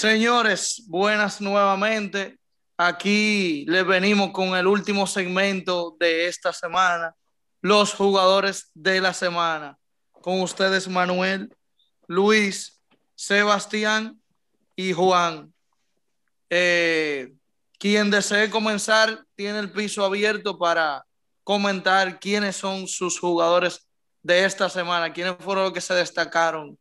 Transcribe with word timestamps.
Señores, 0.00 0.84
buenas 0.86 1.42
nuevamente. 1.42 2.38
Aquí 2.78 3.66
les 3.68 3.86
venimos 3.86 4.30
con 4.30 4.56
el 4.56 4.66
último 4.66 5.06
segmento 5.06 5.94
de 6.00 6.26
esta 6.26 6.54
semana, 6.54 7.14
los 7.60 7.92
jugadores 7.92 8.70
de 8.72 9.02
la 9.02 9.12
semana. 9.12 9.76
Con 10.10 10.40
ustedes 10.40 10.88
Manuel, 10.88 11.54
Luis, 12.06 12.80
Sebastián 13.14 14.18
y 14.74 14.94
Juan. 14.94 15.52
Eh, 16.48 17.34
quien 17.78 18.10
desee 18.10 18.48
comenzar 18.48 19.22
tiene 19.34 19.58
el 19.58 19.70
piso 19.70 20.02
abierto 20.02 20.58
para 20.58 21.04
comentar 21.44 22.18
quiénes 22.18 22.56
son 22.56 22.88
sus 22.88 23.20
jugadores 23.20 23.86
de 24.22 24.46
esta 24.46 24.70
semana, 24.70 25.12
quiénes 25.12 25.36
fueron 25.40 25.64
los 25.64 25.74
que 25.74 25.82
se 25.82 25.92
destacaron 25.92 26.78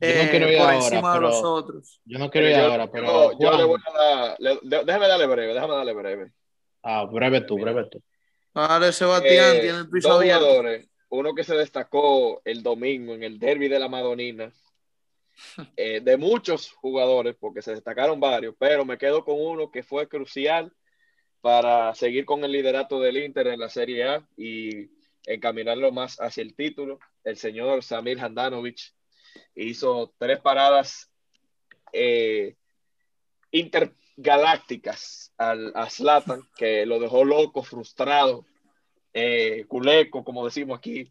yo 0.00 0.08
no 0.08 0.14
eh, 0.22 0.28
quiero 0.30 0.48
ir 0.50 0.56
por 0.58 0.66
ahora, 0.66 0.76
encima 0.76 1.12
de 1.12 1.18
pero- 1.18 1.28
los 1.28 1.44
otros. 1.44 2.00
Yo 2.04 2.18
no 2.18 2.30
quiero 2.30 2.48
ir 2.48 2.56
Yo- 2.56 2.64
ahora, 2.66 2.90
pero. 2.90 3.32
yo, 3.32 3.38
yo 3.38 3.56
le 3.56 3.64
voy 3.64 3.80
a 3.86 3.92
dar, 3.98 4.36
le- 4.38 4.58
de- 4.62 4.84
déjame 4.84 5.08
darle 5.08 5.26
breve, 5.26 5.54
déjame 5.54 5.74
darle 5.74 5.92
breve. 5.92 6.32
Ah, 6.82 7.04
breve 7.04 7.40
tú, 7.42 7.58
breve 7.58 7.84
tú. 7.90 8.02
Ahora 8.54 8.90
Sebastián 8.92 9.56
Eh, 9.56 9.60
tiene 9.60 9.78
el 9.78 9.90
piso 9.90 10.08
dos 10.08 10.22
jugadores, 10.22 10.88
uno 11.10 11.34
que 11.34 11.44
se 11.44 11.54
destacó 11.54 12.40
el 12.44 12.62
domingo 12.62 13.14
en 13.14 13.22
el 13.22 13.38
derby 13.38 13.68
de 13.68 13.78
la 13.78 13.88
Madonina, 13.88 14.52
eh, 15.76 16.00
de 16.00 16.16
muchos 16.16 16.70
jugadores, 16.72 17.36
porque 17.38 17.62
se 17.62 17.72
destacaron 17.72 18.18
varios, 18.20 18.54
pero 18.58 18.84
me 18.84 18.98
quedo 18.98 19.24
con 19.24 19.36
uno 19.40 19.70
que 19.70 19.82
fue 19.82 20.08
crucial 20.08 20.72
para 21.40 21.94
seguir 21.94 22.24
con 22.24 22.44
el 22.44 22.52
liderato 22.52 23.00
del 23.00 23.16
Inter 23.18 23.46
en 23.48 23.60
la 23.60 23.68
Serie 23.68 24.04
A 24.04 24.26
y 24.36 24.90
encaminarlo 25.26 25.90
más 25.92 26.16
hacia 26.20 26.42
el 26.42 26.54
título. 26.54 26.98
El 27.24 27.36
señor 27.36 27.82
Samir 27.82 28.20
Handanovic 28.20 28.78
hizo 29.54 30.12
tres 30.18 30.40
paradas 30.40 31.10
eh, 31.92 32.56
intergalácticas 33.50 35.32
al, 35.38 35.72
a 35.74 35.88
Zlatan, 35.90 36.42
que 36.56 36.86
lo 36.86 36.98
dejó 36.98 37.24
loco, 37.24 37.62
frustrado, 37.62 38.44
eh, 39.12 39.64
culeco, 39.68 40.24
como 40.24 40.44
decimos 40.44 40.78
aquí. 40.78 41.10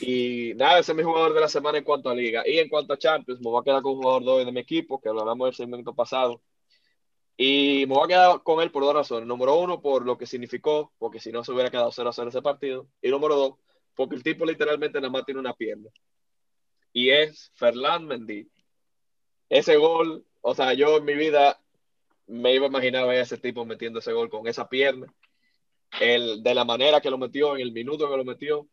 Y 0.00 0.52
nada, 0.56 0.78
ese 0.80 0.92
es 0.92 0.96
mi 0.96 1.02
jugador 1.02 1.32
de 1.32 1.40
la 1.40 1.48
semana 1.48 1.78
en 1.78 1.84
cuanto 1.84 2.10
a 2.10 2.14
liga. 2.14 2.42
Y 2.46 2.58
en 2.58 2.68
cuanto 2.68 2.92
a 2.92 2.98
Champions, 2.98 3.40
me 3.40 3.50
voy 3.50 3.60
a 3.60 3.64
quedar 3.64 3.82
con 3.82 3.92
un 3.92 4.02
jugador 4.02 4.24
de 4.24 4.30
hoy 4.30 4.44
de 4.44 4.52
mi 4.52 4.60
equipo, 4.60 5.00
que 5.00 5.08
lo 5.08 5.20
hablamos 5.20 5.46
en 5.46 5.48
el 5.48 5.54
segmento 5.54 5.94
pasado. 5.94 6.42
Y 7.36 7.86
me 7.86 7.94
voy 7.94 8.04
a 8.04 8.08
quedar 8.08 8.42
con 8.42 8.60
él 8.60 8.70
por 8.70 8.82
dos 8.82 8.94
razones. 8.94 9.26
Número 9.26 9.56
uno, 9.58 9.80
por 9.80 10.04
lo 10.04 10.18
que 10.18 10.26
significó, 10.26 10.92
porque 10.98 11.20
si 11.20 11.32
no 11.32 11.44
se 11.44 11.52
hubiera 11.52 11.70
quedado 11.70 11.92
0 11.92 12.08
a 12.10 12.12
0 12.12 12.28
ese 12.28 12.42
partido. 12.42 12.88
Y 13.00 13.10
número 13.10 13.36
dos, 13.36 13.54
porque 13.94 14.16
el 14.16 14.22
tipo 14.22 14.44
literalmente 14.44 15.00
nada 15.00 15.10
más 15.10 15.24
tiene 15.24 15.40
una 15.40 15.54
pierna. 15.54 15.88
Y 16.92 17.10
es 17.10 17.50
Ferland 17.54 18.06
Mendy. 18.06 18.48
Ese 19.48 19.76
gol, 19.76 20.24
o 20.40 20.54
sea, 20.54 20.74
yo 20.74 20.98
en 20.98 21.04
mi 21.04 21.14
vida 21.14 21.60
me 22.26 22.54
iba 22.54 22.66
a 22.66 22.68
imaginar 22.68 23.08
a 23.08 23.20
ese 23.20 23.38
tipo 23.38 23.64
metiendo 23.64 23.98
ese 23.98 24.12
gol 24.12 24.28
con 24.28 24.46
esa 24.46 24.68
pierna. 24.68 25.12
El, 26.00 26.42
de 26.42 26.54
la 26.54 26.64
manera 26.64 27.00
que 27.00 27.10
lo 27.10 27.18
metió, 27.18 27.56
en 27.56 27.62
el 27.62 27.72
minuto 27.72 28.10
que 28.10 28.16
lo 28.16 28.24
metió, 28.24 28.68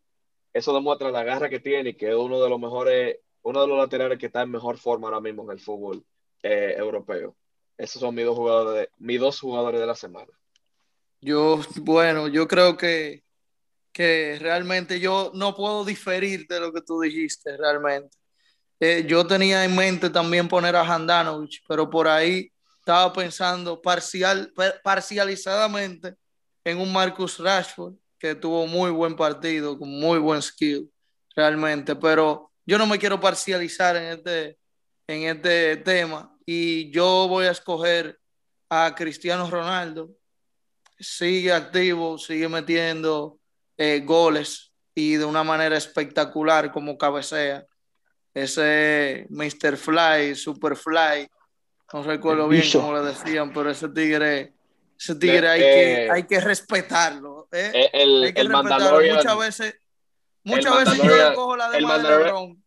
eso 0.53 0.73
demuestra 0.73 1.11
la 1.11 1.23
garra 1.23 1.49
que 1.49 1.59
tiene 1.59 1.89
y 1.89 1.93
que 1.95 2.09
es 2.09 2.15
uno 2.15 2.41
de 2.41 2.49
los 2.49 2.59
mejores, 2.59 3.17
uno 3.41 3.61
de 3.61 3.67
los 3.67 3.77
laterales 3.77 4.17
que 4.17 4.27
está 4.27 4.41
en 4.41 4.51
mejor 4.51 4.77
forma 4.77 5.07
ahora 5.07 5.21
mismo 5.21 5.43
en 5.43 5.51
el 5.51 5.59
fútbol 5.59 6.05
eh, 6.43 6.75
europeo. 6.77 7.35
Esos 7.77 7.99
son 7.99 8.15
mis 8.15 8.25
dos 8.25 8.37
jugadores 8.37 8.87
mis 8.97 9.19
dos 9.19 9.39
jugadores 9.39 9.81
de 9.81 9.87
la 9.87 9.95
semana. 9.95 10.31
Yo, 11.19 11.59
bueno, 11.81 12.29
yo 12.29 12.47
creo 12.47 12.77
que, 12.77 13.24
que 13.95 14.37
realmente 14.41 14.99
yo 14.99 15.31
no 15.33 15.55
puedo 15.55 15.85
diferir 15.85 16.45
de 16.47 16.59
lo 16.59 16.73
que 16.73 16.81
tú 16.81 16.99
dijiste, 16.99 17.55
realmente. 17.55 18.17
Eh, 18.77 19.05
yo 19.07 19.25
tenía 19.25 19.63
en 19.63 19.73
mente 19.73 20.09
también 20.09 20.49
poner 20.49 20.75
a 20.75 20.81
Handanovic, 20.81 21.63
pero 21.65 21.89
por 21.89 22.09
ahí 22.09 22.51
estaba 22.77 23.13
pensando 23.13 23.81
parcial, 23.81 24.51
par- 24.53 24.81
parcializadamente 24.83 26.13
en 26.65 26.77
un 26.77 26.91
Marcus 26.91 27.39
Rashford, 27.39 27.93
que 28.19 28.35
tuvo 28.35 28.67
muy 28.67 28.91
buen 28.91 29.15
partido, 29.15 29.79
con 29.79 29.89
muy 29.89 30.19
buen 30.19 30.41
skill, 30.41 30.91
realmente, 31.33 31.95
pero 31.95 32.51
yo 32.65 32.77
no 32.77 32.85
me 32.85 32.99
quiero 32.99 33.17
parcializar 33.21 33.95
en 33.95 34.03
este, 34.17 34.57
en 35.07 35.23
este 35.37 35.77
tema. 35.77 36.37
Y 36.45 36.91
yo 36.91 37.29
voy 37.29 37.45
a 37.45 37.51
escoger 37.51 38.19
a 38.69 38.93
Cristiano 38.93 39.49
Ronaldo, 39.49 40.09
sigue 40.99 41.53
activo, 41.53 42.17
sigue 42.17 42.49
metiendo 42.49 43.39
eh, 43.77 44.01
goles 44.05 44.71
y 44.93 45.15
de 45.15 45.25
una 45.25 45.43
manera 45.43 45.75
espectacular 45.77 46.71
como 46.71 46.97
cabecea. 46.97 47.65
Ese 48.33 49.27
Mr. 49.29 49.77
Fly, 49.77 50.35
Super 50.35 50.75
Fly, 50.75 51.29
no 51.93 52.03
recuerdo 52.03 52.47
bien 52.49 52.63
cómo 52.71 52.93
le 52.93 53.01
decían, 53.01 53.53
pero 53.53 53.69
ese 53.69 53.87
tigre, 53.89 54.53
ese 54.99 55.15
tigre 55.15 55.47
Eh, 55.47 55.49
hay, 55.49 55.59
que, 55.59 55.93
eh, 56.05 56.11
hay 56.11 56.23
que 56.23 56.39
respetarlo. 56.41 57.47
¿eh? 57.51 57.71
Eh, 57.73 57.89
El, 57.93 58.23
hay 58.25 58.33
que 58.33 58.41
el 58.41 58.47
respetarlo. 58.49 58.69
Mandalorian, 58.85 59.15
Muchas 59.17 59.37
veces, 59.37 59.75
muchas 60.43 60.73
el 60.79 60.85
veces 60.85 61.03
yo 61.03 61.15
le 61.29 61.35
cojo 61.35 61.55
la 61.55 61.69
de 61.69 61.77
el 61.77 61.85
Mandalorian- 61.85 62.61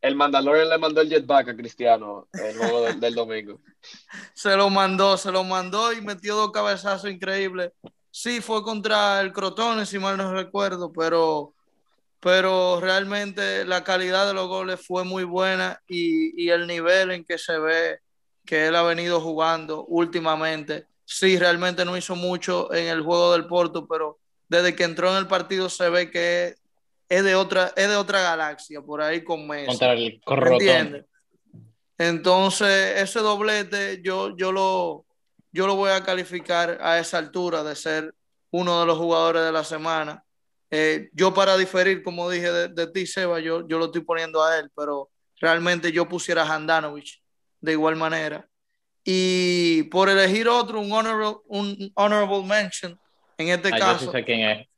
el 0.00 0.16
Mandalorian 0.16 0.68
le 0.68 0.78
mandó 0.78 1.00
el 1.00 1.08
jetpack 1.08 1.50
a 1.50 1.56
Cristiano 1.56 2.26
el 2.32 2.56
juego 2.58 2.82
del, 2.82 2.98
del 2.98 3.14
domingo. 3.14 3.60
se 4.34 4.56
lo 4.56 4.68
mandó, 4.70 5.16
se 5.16 5.30
lo 5.30 5.44
mandó 5.44 5.92
y 5.92 6.00
metió 6.00 6.34
dos 6.34 6.50
cabezazos 6.50 7.08
increíbles. 7.08 7.70
Sí, 8.12 8.40
fue 8.40 8.62
contra 8.62 9.20
el 9.20 9.32
Crotone, 9.32 9.86
si 9.86 9.98
mal 9.98 10.16
no 10.16 10.32
recuerdo, 10.32 10.92
pero, 10.92 11.54
pero 12.20 12.78
realmente 12.78 13.64
la 13.64 13.82
calidad 13.82 14.28
de 14.28 14.34
los 14.34 14.46
goles 14.46 14.86
fue 14.86 15.02
muy 15.02 15.24
buena 15.24 15.80
y, 15.88 16.40
y 16.40 16.50
el 16.50 16.66
nivel 16.66 17.10
en 17.10 17.24
que 17.24 17.38
se 17.38 17.58
ve 17.58 18.00
que 18.44 18.66
él 18.68 18.76
ha 18.76 18.82
venido 18.82 19.20
jugando 19.20 19.86
últimamente. 19.86 20.86
Sí, 21.04 21.38
realmente 21.38 21.84
no 21.84 21.96
hizo 21.96 22.14
mucho 22.14 22.72
en 22.72 22.86
el 22.86 23.02
juego 23.02 23.32
del 23.32 23.46
Porto, 23.46 23.86
pero 23.88 24.18
desde 24.48 24.76
que 24.76 24.84
entró 24.84 25.10
en 25.10 25.16
el 25.16 25.26
partido 25.26 25.68
se 25.68 25.88
ve 25.88 26.10
que 26.10 26.44
es, 26.44 26.62
es 27.08 27.24
de, 27.24 27.34
otra, 27.34 27.72
es 27.76 27.88
de 27.88 27.96
otra 27.96 28.20
galaxia, 28.20 28.82
por 28.82 29.00
ahí 29.00 29.24
con 29.24 29.46
Messi. 29.46 29.66
Contra 29.66 29.92
el. 29.92 31.06
Entonces, 31.98 33.00
ese 33.00 33.20
doblete 33.20 34.00
yo, 34.02 34.36
yo, 34.36 34.50
lo, 34.50 35.04
yo 35.52 35.66
lo 35.66 35.76
voy 35.76 35.90
a 35.90 36.02
calificar 36.02 36.78
a 36.80 36.98
esa 36.98 37.18
altura 37.18 37.62
de 37.62 37.76
ser 37.76 38.14
uno 38.50 38.80
de 38.80 38.86
los 38.86 38.98
jugadores 38.98 39.42
de 39.44 39.52
la 39.52 39.64
semana. 39.64 40.24
Eh, 40.70 41.10
yo 41.12 41.32
para 41.34 41.56
diferir, 41.56 42.02
como 42.02 42.28
dije 42.30 42.50
de, 42.50 42.68
de 42.68 42.86
ti, 42.86 43.06
Seba, 43.06 43.40
yo, 43.40 43.66
yo 43.68 43.78
lo 43.78 43.86
estoy 43.86 44.00
poniendo 44.02 44.42
a 44.42 44.58
él, 44.58 44.70
pero 44.74 45.10
realmente 45.40 45.92
yo 45.92 46.08
pusiera 46.08 46.42
a 46.42 46.54
Handanovic 46.54 47.20
de 47.60 47.72
igual 47.72 47.96
manera. 47.96 48.48
Y 49.04 49.84
por 49.84 50.08
elegir 50.08 50.48
otro, 50.48 50.80
un 50.80 50.92
honorable, 50.92 51.36
un 51.46 51.92
honorable 51.94 52.42
mention, 52.44 52.98
en 53.36 53.48
este 53.48 53.68
Ah, 53.72 53.78
yo 53.78 53.84
caso, 53.84 54.04
sí 54.06 54.10
sé 54.12 54.24
quién 54.24 54.40
es. 54.48 54.68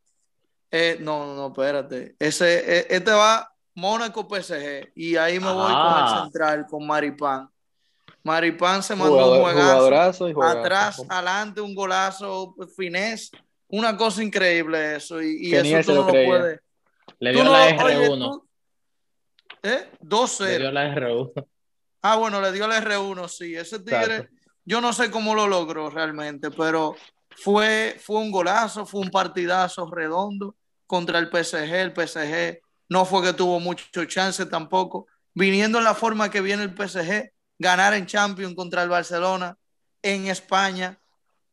eh, 0.70 0.96
no, 1.00 1.26
no, 1.26 1.34
no, 1.36 1.46
espérate. 1.48 2.16
Ese, 2.18 2.78
eh, 2.80 2.86
este 2.90 3.10
va 3.12 3.48
Mónaco 3.74 4.26
PSG 4.28 4.92
y 4.94 5.16
ahí 5.16 5.38
me 5.38 5.52
voy 5.52 5.72
con 5.72 5.92
Ah. 5.92 6.06
el 6.16 6.22
central, 6.22 6.66
con 6.68 6.86
Maripán. 6.86 7.48
Maripán 8.24 8.82
se 8.82 8.96
mandó 8.96 9.12
Jugador- 9.14 9.36
un 9.36 9.42
juegazo. 9.44 9.66
jugadorazo 9.72 10.28
y 10.28 10.32
juegazo. 10.32 10.58
Atrás, 10.58 11.02
adelante, 11.08 11.60
un 11.60 11.74
golazo, 11.74 12.54
finés. 12.76 13.30
Una 13.68 13.96
cosa 13.96 14.22
increíble 14.22 14.96
eso. 14.96 15.22
Y, 15.22 15.54
eso 15.54 15.92
tú 15.92 15.94
lo 15.94 16.00
no 16.00 16.06
lo 16.06 16.12
creía. 16.12 16.28
puedes. 16.28 16.60
Le 17.20 17.32
dio 17.32 17.44
no- 17.44 17.52
la 17.52 17.62
oye, 17.64 17.76
R1. 18.08 18.18
tú- 18.30 18.48
¿Eh? 19.62 19.88
Le 19.92 19.98
2-0. 20.00 20.58
dio 20.58 20.72
la 20.72 20.94
R1. 20.94 21.32
Ah, 22.02 22.16
bueno, 22.16 22.40
le 22.40 22.52
dio 22.52 22.64
el 22.66 22.72
R1, 22.72 23.28
sí. 23.28 23.54
Ese 23.56 23.78
tigre, 23.78 24.16
Exacto. 24.16 24.36
yo 24.64 24.80
no 24.80 24.92
sé 24.92 25.10
cómo 25.10 25.34
lo 25.34 25.46
logró 25.46 25.90
realmente, 25.90 26.50
pero 26.50 26.94
fue, 27.36 27.96
fue 28.02 28.16
un 28.20 28.30
golazo, 28.30 28.86
fue 28.86 29.00
un 29.00 29.10
partidazo 29.10 29.90
redondo 29.90 30.56
contra 30.86 31.18
el 31.18 31.28
PSG. 31.30 31.72
El 31.74 31.92
PSG 31.92 32.60
no 32.88 33.04
fue 33.04 33.22
que 33.22 33.32
tuvo 33.32 33.58
mucho 33.60 34.04
chance 34.06 34.44
tampoco. 34.46 35.06
Viniendo 35.34 35.78
en 35.78 35.84
la 35.84 35.94
forma 35.94 36.30
que 36.30 36.40
viene 36.40 36.62
el 36.62 36.74
PSG, 36.74 37.32
ganar 37.58 37.94
en 37.94 38.06
Champions 38.06 38.54
contra 38.54 38.82
el 38.82 38.88
Barcelona, 38.88 39.56
en 40.02 40.26
España, 40.26 40.98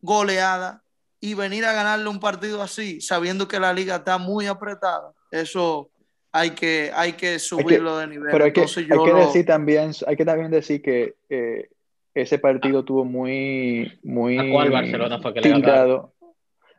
goleada, 0.02 0.84
y 1.20 1.36
venir 1.36 1.66
a 1.66 1.74
ganarle 1.74 2.10
un 2.10 2.20
partido 2.20 2.62
así, 2.62 3.00
sabiendo 3.00 3.48
que 3.48 3.60
la 3.60 3.74
liga 3.74 3.98
está 3.98 4.18
muy 4.18 4.48
apretada. 4.48 5.14
Eso 5.30 5.92
hay 6.32 6.52
que, 6.52 6.92
hay 6.96 7.14
que 7.14 7.38
subirlo 7.38 7.98
de 7.98 8.08
nivel. 8.08 8.32
Pero 8.32 8.46
hay 8.46 8.54
que, 8.54 8.62
Entonces 8.62 8.84
hay 8.90 8.98
que 9.04 9.12
lo- 9.12 9.16
decir 9.18 9.46
también, 9.46 9.92
hay 10.08 10.16
que 10.16 10.26
también 10.26 10.50
decir 10.50 10.82
que 10.82 11.16
eh, 11.30 11.70
ese 12.14 12.40
partido 12.40 12.84
tuvo 12.84 13.06
muy, 13.06 14.00
muy 14.04 14.38
¿A 14.38 14.52
cuál 14.52 14.72
Barcelona 14.72 15.20
fue 15.22 15.34
que 15.34 15.42
le. 15.42 15.62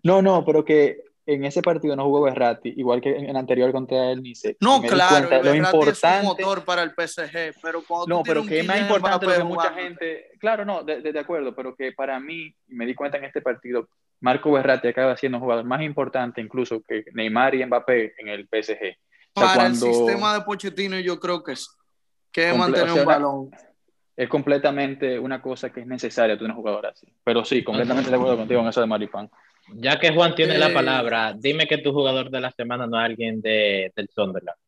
No, 0.05 0.21
no, 0.21 0.45
pero 0.45 0.65
que 0.65 1.05
en 1.27 1.45
ese 1.45 1.63
partido 1.63 1.95
no 1.97 2.05
jugó 2.05 2.23
Berratti, 2.23 2.73
igual 2.77 3.01
que 3.01 3.17
en 3.17 3.27
el 3.31 3.37
anterior 3.37 3.71
contra 3.73 4.11
el 4.11 4.23
Nice. 4.23 4.57
No, 4.61 4.81
me 4.81 4.89
claro, 4.89 5.29
cuenta 5.29 5.37
el 5.37 5.45
lo 5.45 5.53
Verratti 5.53 5.69
es 5.69 5.73
un 5.75 5.81
importante. 6.11 6.27
motor 6.27 6.65
para 6.65 6.83
el 6.83 6.91
PSG, 6.91 7.55
pero 7.63 7.83
cuando 7.87 8.07
No, 8.09 8.23
pero 8.23 8.45
que 8.45 8.61
es 8.61 8.67
más 8.67 8.81
importante 8.81 9.27
lo 9.27 9.33
que 9.33 9.45
mucha 9.45 9.71
jugando, 9.71 9.83
gente. 9.83 10.25
Claro, 10.41 10.65
no, 10.65 10.83
de, 10.83 11.01
de- 11.01 11.13
de 11.13 11.19
acuerdo, 11.19 11.55
pero 11.55 11.75
que 11.77 11.93
para 11.93 12.19
mí, 12.19 12.55
me 12.69 12.87
di 12.87 12.95
cuenta 12.95 13.19
en 13.19 13.25
este 13.25 13.41
partido, 13.41 13.89
Marco 14.21 14.51
Berratti 14.53 14.89
acaba 14.89 15.17
siendo 15.17 15.39
un 15.39 15.43
jugador 15.45 15.65
más 15.65 15.83
importante 15.83 16.41
incluso 16.41 16.83
que 16.87 17.05
Neymar 17.13 17.55
y 17.55 17.65
Mbappé 17.67 18.15
en 18.19 18.29
el 18.29 18.49
PSG. 18.49 18.97
O 19.35 19.41
sea, 19.41 19.49
para 19.49 19.55
cuando- 19.55 19.87
el 19.87 19.95
sistema 19.95 20.35
de 20.35 20.41
Pochettino 20.43 20.99
yo 21.01 21.19
creo 21.21 21.43
que 21.43 21.55
que 22.33 22.49
es 22.49 22.55
Comple- 22.55 22.59
mantener 22.59 22.91
o 22.91 22.93
sea, 22.95 23.03
un 23.03 23.07
una- 23.09 23.15
balón. 23.17 23.51
es 24.17 24.29
completamente 24.29 25.19
una 25.19 25.41
cosa 25.43 25.71
que 25.71 25.81
es 25.81 25.87
necesaria 25.87 26.37
tener 26.37 26.51
un 26.51 26.57
jugador 26.57 26.87
así. 26.87 27.07
Pero 27.25 27.45
sí, 27.45 27.63
completamente 27.63 28.11
de 28.11 28.17
acuerdo 28.17 28.37
contigo 28.39 28.61
en 28.61 28.69
eso 28.69 28.81
de 28.81 28.87
Maripán. 28.87 29.31
Ya 29.75 29.99
que 29.99 30.13
Juan 30.13 30.35
tiene 30.35 30.59
la 30.59 30.69
Eh. 30.71 30.75
palabra, 30.75 31.35
dime 31.39 31.67
que 31.67 31.79
tu 31.79 31.93
jugador 31.93 32.31
de 32.31 32.41
la 32.41 32.51
semana 32.51 32.87
no 32.87 32.99
es 32.99 33.05
alguien 33.07 33.41
de, 33.41 33.93
del 33.95 34.09
Sunderland. 34.09 34.59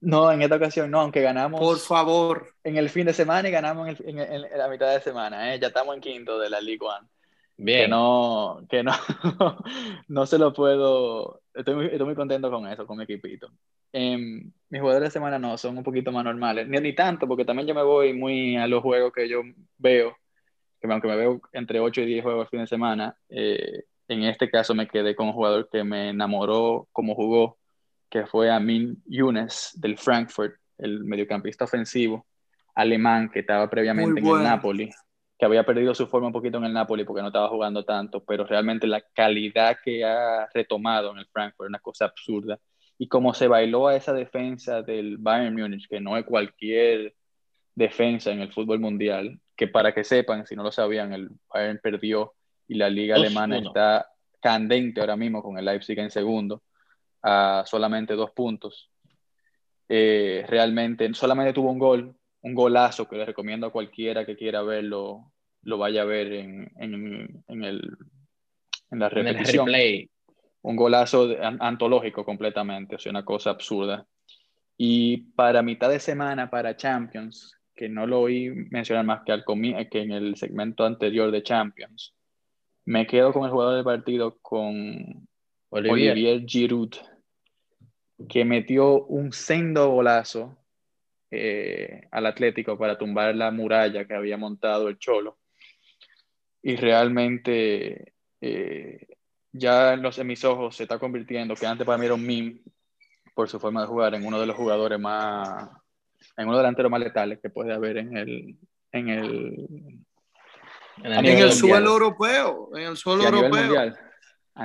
No, 0.00 0.32
en 0.32 0.42
esta 0.42 0.56
ocasión 0.56 0.90
no, 0.90 1.00
aunque 1.00 1.20
ganamos 1.20 1.60
Por 1.60 1.78
favor. 1.78 2.48
en 2.64 2.76
el 2.76 2.88
fin 2.88 3.06
de 3.06 3.12
semana 3.12 3.48
y 3.48 3.52
ganamos 3.52 3.88
en, 3.88 3.96
el- 3.96 4.08
en- 4.08 4.32
en- 4.34 4.44
en 4.52 4.58
la 4.58 4.68
mitad 4.68 4.92
de 4.92 5.00
semana, 5.00 5.54
¿eh? 5.54 5.60
Ya 5.60 5.68
estamos 5.68 5.94
en 5.94 6.00
quinto 6.00 6.38
de 6.38 6.50
la 6.50 6.60
League 6.60 6.80
One. 6.84 7.06
Que 7.56 7.62
Bien. 7.64 7.90
no, 7.90 8.66
que 8.68 8.82
no, 8.82 8.92
no 10.08 10.26
se 10.26 10.38
lo 10.38 10.52
puedo. 10.52 11.40
Estoy 11.54 11.74
muy, 11.74 11.86
estoy 11.86 12.04
muy 12.06 12.14
contento 12.14 12.50
con 12.50 12.66
eso, 12.66 12.86
con 12.86 12.96
mi 12.98 13.04
equipito. 13.04 13.48
Em, 13.92 14.50
mis 14.70 14.80
jugadores 14.80 15.08
de 15.10 15.12
semana 15.12 15.38
no, 15.38 15.56
son 15.58 15.76
un 15.78 15.84
poquito 15.84 16.10
más 16.10 16.24
normales. 16.24 16.66
Ni, 16.66 16.78
ni 16.78 16.94
tanto, 16.94 17.28
porque 17.28 17.44
también 17.44 17.68
yo 17.68 17.74
me 17.74 17.82
voy 17.82 18.12
muy 18.14 18.56
a 18.56 18.66
los 18.66 18.82
juegos 18.82 19.12
que 19.12 19.28
yo 19.28 19.42
veo, 19.78 20.16
que 20.80 20.90
aunque 20.90 21.06
me 21.08 21.16
veo 21.16 21.40
entre 21.52 21.78
8 21.78 22.00
y 22.00 22.06
10 22.06 22.22
juegos 22.24 22.46
al 22.46 22.50
fin 22.50 22.60
de 22.60 22.66
semana, 22.66 23.16
eh, 23.28 23.84
en 24.12 24.24
este 24.24 24.50
caso 24.50 24.74
me 24.74 24.88
quedé 24.88 25.14
con 25.14 25.28
un 25.28 25.32
jugador 25.32 25.68
que 25.70 25.84
me 25.84 26.10
enamoró 26.10 26.88
como 26.92 27.14
jugó, 27.14 27.58
que 28.10 28.26
fue 28.26 28.50
Amin 28.50 29.02
Younes 29.06 29.72
del 29.74 29.98
Frankfurt, 29.98 30.54
el 30.78 31.04
mediocampista 31.04 31.64
ofensivo 31.64 32.26
alemán 32.74 33.30
que 33.30 33.40
estaba 33.40 33.68
previamente 33.68 34.20
en 34.20 34.26
el. 34.26 34.42
Napoli 34.42 34.90
que 35.42 35.46
había 35.46 35.66
perdido 35.66 35.92
su 35.92 36.06
forma 36.06 36.28
un 36.28 36.32
poquito 36.32 36.58
en 36.58 36.66
el 36.66 36.72
Napoli 36.72 37.02
porque 37.02 37.20
no 37.20 37.26
estaba 37.26 37.48
jugando 37.48 37.84
tanto, 37.84 38.22
pero 38.24 38.46
realmente 38.46 38.86
la 38.86 39.00
calidad 39.00 39.76
que 39.84 40.04
ha 40.04 40.48
retomado 40.54 41.10
en 41.10 41.18
el 41.18 41.26
Frankfurt 41.26 41.66
es 41.66 41.68
una 41.70 41.80
cosa 41.80 42.04
absurda. 42.04 42.60
Y 42.96 43.08
como 43.08 43.34
se 43.34 43.48
bailó 43.48 43.88
a 43.88 43.96
esa 43.96 44.12
defensa 44.12 44.82
del 44.82 45.18
Bayern 45.18 45.56
Múnich, 45.56 45.88
que 45.88 45.98
no 45.98 46.16
es 46.16 46.24
cualquier 46.24 47.16
defensa 47.74 48.30
en 48.30 48.40
el 48.40 48.52
fútbol 48.52 48.78
mundial, 48.78 49.40
que 49.56 49.66
para 49.66 49.92
que 49.92 50.04
sepan, 50.04 50.46
si 50.46 50.54
no 50.54 50.62
lo 50.62 50.70
sabían, 50.70 51.12
el 51.12 51.30
Bayern 51.52 51.80
perdió 51.82 52.34
y 52.68 52.74
la 52.74 52.88
liga 52.88 53.16
Dos, 53.16 53.26
alemana 53.26 53.58
uno. 53.58 53.68
está 53.68 54.08
candente 54.40 55.00
ahora 55.00 55.16
mismo 55.16 55.42
con 55.42 55.58
el 55.58 55.64
Leipzig 55.64 55.98
en 55.98 56.10
segundo, 56.10 56.62
a 57.22 57.62
solamente 57.66 58.14
dos 58.14 58.30
puntos. 58.32 58.90
Eh, 59.88 60.44
realmente 60.48 61.12
solamente 61.14 61.52
tuvo 61.52 61.70
un 61.70 61.78
gol, 61.78 62.16
un 62.42 62.54
golazo 62.54 63.08
que 63.08 63.16
le 63.16 63.24
recomiendo 63.26 63.66
a 63.66 63.72
cualquiera 63.72 64.24
que 64.24 64.36
quiera 64.36 64.62
verlo, 64.62 65.32
lo 65.62 65.78
vaya 65.78 66.02
a 66.02 66.06
ver 66.06 66.32
en, 66.32 66.70
en, 66.76 67.44
en 67.46 67.64
el, 67.64 67.96
en 68.90 68.98
la 68.98 69.06
el 69.06 69.12
repetición. 69.12 69.66
replay. 69.66 70.08
Un 70.62 70.76
golazo 70.76 71.26
de- 71.28 71.44
an- 71.44 71.58
antológico 71.60 72.24
completamente, 72.24 72.94
o 72.96 72.98
sea, 72.98 73.10
una 73.10 73.24
cosa 73.24 73.50
absurda. 73.50 74.06
Y 74.76 75.18
para 75.34 75.62
mitad 75.62 75.90
de 75.90 76.00
semana, 76.00 76.48
para 76.50 76.76
Champions, 76.76 77.56
que 77.74 77.88
no 77.88 78.06
lo 78.06 78.20
oí 78.20 78.50
mencionar 78.70 79.04
más 79.04 79.22
que, 79.24 79.32
al 79.32 79.44
que 79.90 80.00
en 80.02 80.12
el 80.12 80.36
segmento 80.36 80.84
anterior 80.84 81.30
de 81.30 81.42
Champions, 81.42 82.14
me 82.84 83.06
quedo 83.06 83.32
con 83.32 83.44
el 83.44 83.50
jugador 83.50 83.76
del 83.76 83.84
partido, 83.84 84.38
con 84.40 85.28
Olivier. 85.70 86.12
Olivier 86.12 86.44
Giroud, 86.46 86.94
que 88.28 88.44
metió 88.44 89.04
un 89.04 89.32
sendo 89.32 89.88
golazo 89.90 90.58
eh, 91.30 92.08
al 92.10 92.26
Atlético 92.26 92.76
para 92.76 92.98
tumbar 92.98 93.34
la 93.34 93.50
muralla 93.50 94.06
que 94.06 94.14
había 94.14 94.36
montado 94.36 94.88
el 94.88 94.98
Cholo. 94.98 95.38
Y 96.62 96.76
realmente 96.76 98.14
eh, 98.40 99.06
ya 99.50 99.94
en, 99.94 100.02
los, 100.02 100.18
en 100.18 100.26
mis 100.26 100.44
ojos 100.44 100.76
se 100.76 100.84
está 100.84 100.98
convirtiendo, 100.98 101.54
que 101.54 101.66
antes 101.66 101.86
para 101.86 101.98
mí 101.98 102.04
era 102.04 102.14
un 102.14 102.26
meme 102.26 102.60
por 103.34 103.48
su 103.48 103.58
forma 103.58 103.80
de 103.80 103.86
jugar, 103.86 104.14
en 104.14 104.26
uno 104.26 104.38
de 104.38 104.46
los 104.46 104.56
jugadores 104.56 105.00
más, 105.00 105.70
en 106.36 106.48
uno 106.48 106.58
delantero 106.58 106.90
más 106.90 107.00
letales 107.00 107.38
que 107.40 107.50
puede 107.50 107.72
haber 107.72 107.96
en 107.96 108.16
el, 108.16 108.58
en 108.92 109.08
el, 109.08 110.04
En 111.02 111.24
el 111.24 111.52
suelo 111.52 111.92
europeo. 111.92 112.70
En 112.74 112.82
el 112.82 112.96
suelo 112.96 113.24
europeo. 113.24 113.92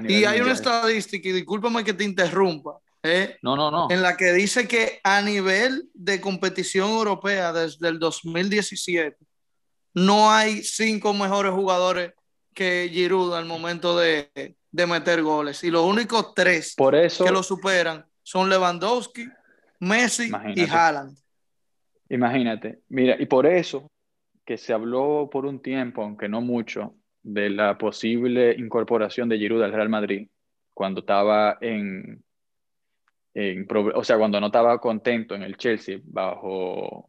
Y 0.07 0.25
hay 0.25 0.41
una 0.41 0.51
estadística, 0.51 1.29
y 1.29 1.31
discúlpame 1.31 1.83
que 1.83 1.94
te 1.94 2.03
interrumpa, 2.03 2.77
¿eh? 3.03 3.38
No, 3.41 3.56
no, 3.56 3.71
no. 3.71 3.88
en 3.89 4.01
la 4.01 4.18
que 4.18 4.33
dice 4.33 4.68
que 4.68 5.00
a 5.03 5.21
nivel 5.21 5.89
de 5.94 6.19
competición 6.19 6.89
europea 6.89 7.53
desde 7.53 7.88
el 7.88 8.00
2017 8.00 9.15
no 9.94 10.29
hay 10.29 10.63
cinco 10.63 11.13
mejores 11.13 11.53
jugadores 11.53 12.13
que 12.53 12.89
Giroud 12.91 13.33
al 13.33 13.45
momento 13.45 13.97
de, 13.97 14.30
de 14.71 14.88
meter 14.88 15.23
goles 15.23 15.63
y 15.63 15.71
los 15.71 15.85
únicos 15.85 16.33
tres 16.35 16.73
Por 16.75 16.95
eso, 16.95 17.23
que 17.23 17.31
lo 17.31 17.41
superan 17.41 18.06
son 18.21 18.50
Lewandowski, 18.50 19.25
Messi 19.80 20.30
y. 20.56 20.69
Haaland. 20.69 21.18
Imagínate, 22.09 22.80
mira, 22.89 23.15
y 23.19 23.25
por 23.25 23.45
eso 23.45 23.89
que 24.47 24.57
se 24.57 24.71
habló 24.71 25.29
por 25.29 25.45
un 25.45 25.61
tiempo, 25.61 26.01
aunque 26.01 26.29
no 26.29 26.39
mucho, 26.39 26.95
de 27.21 27.49
la 27.49 27.77
posible 27.77 28.55
incorporación 28.57 29.27
de 29.27 29.38
Giroud 29.38 29.61
al 29.61 29.73
Real 29.73 29.89
Madrid 29.89 30.29
cuando 30.73 31.01
estaba 31.01 31.57
en, 31.59 32.23
en 33.33 33.67
o 33.94 34.03
sea, 34.05 34.17
cuando 34.17 34.39
no 34.39 34.45
estaba 34.47 34.79
contento 34.79 35.35
en 35.35 35.44
el 35.44 35.57
Chelsea 35.57 35.99
bajo, 36.03 37.07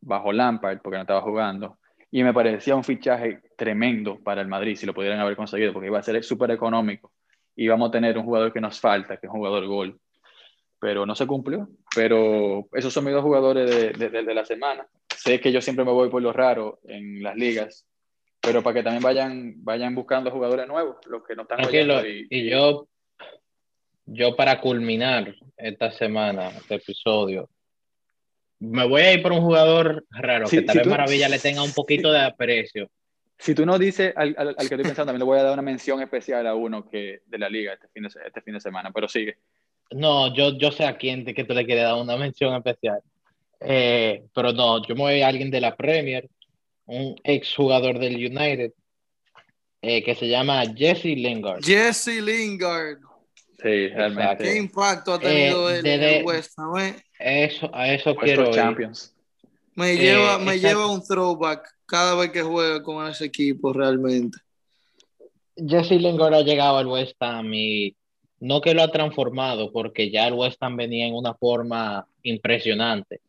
bajo 0.00 0.32
Lampard 0.32 0.78
porque 0.80 0.96
no 0.96 1.02
estaba 1.02 1.22
jugando. 1.22 1.78
Y 2.12 2.22
me 2.22 2.32
parecía 2.32 2.76
un 2.76 2.84
fichaje 2.84 3.40
tremendo 3.56 4.20
para 4.22 4.40
el 4.40 4.46
Madrid 4.48 4.76
si 4.76 4.86
lo 4.86 4.94
pudieran 4.94 5.18
haber 5.18 5.34
conseguido 5.36 5.72
porque 5.72 5.88
iba 5.88 5.98
a 5.98 6.02
ser 6.04 6.22
súper 6.22 6.52
económico 6.52 7.12
y 7.56 7.66
vamos 7.66 7.88
a 7.88 7.92
tener 7.92 8.16
un 8.16 8.24
jugador 8.24 8.52
que 8.52 8.60
nos 8.60 8.80
falta, 8.80 9.16
que 9.16 9.26
es 9.26 9.32
un 9.32 9.38
jugador 9.40 9.66
gol. 9.66 9.98
Pero 10.78 11.04
no 11.04 11.14
se 11.16 11.26
cumplió. 11.26 11.68
Pero 11.96 12.68
esos 12.74 12.92
son 12.92 13.06
mis 13.06 13.14
dos 13.14 13.24
jugadores 13.24 13.98
de- 13.98 14.08
de- 14.10 14.22
de 14.22 14.34
la 14.34 14.44
semana. 14.44 14.86
Sé 15.16 15.40
que 15.40 15.50
yo 15.52 15.60
siempre 15.60 15.84
me 15.84 15.90
voy 15.92 16.08
por 16.10 16.22
lo 16.22 16.32
raro 16.32 16.78
en 16.84 17.22
las 17.22 17.36
ligas, 17.36 17.86
pero 18.40 18.62
para 18.62 18.74
que 18.74 18.82
también 18.82 19.02
vayan, 19.02 19.54
vayan 19.64 19.94
buscando 19.94 20.30
jugadores 20.30 20.68
nuevos, 20.68 20.96
los 21.06 21.24
que 21.24 21.34
no 21.34 21.42
están 21.42 21.64
oyendo 21.64 22.06
y- 22.06 22.26
Y 22.30 22.48
yo, 22.50 22.86
yo 24.06 24.36
para 24.36 24.60
culminar 24.60 25.34
esta 25.56 25.90
semana, 25.90 26.48
este 26.50 26.76
episodio, 26.76 27.48
me 28.60 28.86
voy 28.86 29.02
a 29.02 29.12
ir 29.14 29.22
por 29.22 29.32
un 29.32 29.40
jugador 29.40 30.04
raro, 30.10 30.46
Sí, 30.46 30.56
que 30.58 30.62
tal 30.62 30.72
si 30.74 30.78
vez 30.78 30.84
tú- 30.84 30.90
Maravilla 30.90 31.28
le 31.28 31.38
tenga 31.38 31.62
un 31.62 31.72
poquito 31.72 32.12
de 32.12 32.20
aprecio. 32.20 32.88
Si 33.38 33.54
tú 33.54 33.66
no 33.66 33.78
dices 33.78 34.14
al, 34.16 34.34
al- 34.38 34.48
al 34.48 34.56
que 34.56 34.62
estoy 34.64 34.78
pensando, 34.78 35.06
también 35.12 35.18
le 35.18 35.24
voy 35.26 35.38
a 35.38 35.42
dar 35.42 35.52
una 35.52 35.62
mención 35.62 36.00
especial 36.00 36.46
a 36.46 36.54
uno 36.54 36.88
que 36.88 37.20
de 37.26 37.38
la 37.38 37.50
liga 37.50 37.74
este 37.74 37.88
fin 37.88 38.04
de, 38.04 38.08
este 38.26 38.40
fin 38.40 38.54
de 38.54 38.60
semana, 38.60 38.90
pero 38.94 39.08
sigue. 39.08 39.36
No, 39.90 40.34
yo, 40.34 40.56
yo 40.56 40.70
sé 40.72 40.84
a 40.86 40.96
quién 40.96 41.24
te- 41.24 41.34
que 41.34 41.44
tú 41.44 41.52
le 41.52 41.66
quieres 41.66 41.84
dar 41.84 41.94
una 42.00 42.16
mención 42.16 42.54
especial. 42.54 43.00
Eh, 43.60 44.24
pero 44.34 44.52
no, 44.52 44.86
yo 44.86 44.94
me 44.94 45.02
voy 45.02 45.20
a 45.22 45.28
alguien 45.28 45.50
de 45.50 45.60
la 45.60 45.74
Premier, 45.76 46.28
un 46.86 47.16
ex 47.24 47.54
jugador 47.54 47.98
del 47.98 48.16
United, 48.16 48.72
eh, 49.82 50.02
que 50.02 50.14
se 50.14 50.28
llama 50.28 50.62
Jesse 50.74 51.04
Lingard. 51.16 51.62
Jesse 51.64 52.20
Lingard. 52.22 52.98
Sí, 53.62 53.88
realmente. 53.88 54.44
¿Qué 54.44 54.56
impacto 54.58 55.14
ha 55.14 55.18
tenido 55.18 55.70
Eh, 55.70 55.82
de- 55.82 55.94
en 55.94 56.00
de- 56.00 56.18
el 56.18 56.24
West 56.26 56.52
Ham? 56.58 56.76
eh? 56.78 56.96
Eso, 57.18 57.70
a 57.74 57.92
eso 57.92 58.14
Puestos 58.14 58.24
quiero 58.24 58.48
ir. 58.48 58.54
Champions. 58.54 59.14
Me, 59.74 59.92
Eh, 59.92 59.96
lleva, 59.96 60.38
me 60.38 60.54
exacto. 60.54 60.68
lleva 60.68 60.92
un 60.92 61.02
throwback 61.02 61.68
cada 61.86 62.14
vez 62.14 62.30
que 62.30 62.42
juega 62.42 62.82
con 62.82 63.06
ese 63.08 63.24
equipo 63.26 63.72
realmente. 63.72 64.38
Jesse 65.56 65.92
Lingard 65.92 66.34
ha 66.34 66.42
llegado 66.42 66.76
al 66.78 66.86
West 66.86 67.16
Ham 67.20 67.52
y 67.54 67.96
no 68.40 68.60
que 68.60 68.74
lo 68.74 68.82
ha 68.82 68.90
transformado, 68.92 69.72
porque 69.72 70.10
ya 70.10 70.26
el 70.28 70.34
West 70.34 70.58
Ham 70.62 70.76
venía 70.76 71.06
en 71.06 71.14
una 71.14 71.34
forma 71.34 72.06
impresionante 72.22 73.20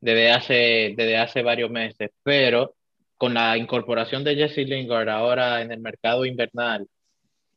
desde 0.00 0.30
hace, 0.30 0.94
desde 0.96 1.16
hace 1.16 1.42
varios 1.42 1.70
meses, 1.70 2.10
pero 2.22 2.74
con 3.16 3.34
la 3.34 3.56
incorporación 3.56 4.24
de 4.24 4.36
Jesse 4.36 4.68
Lingard 4.68 5.08
ahora 5.08 5.62
en 5.62 5.72
el 5.72 5.80
mercado 5.80 6.24
invernal, 6.24 6.86